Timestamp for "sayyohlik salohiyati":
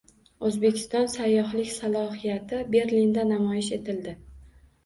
1.15-2.63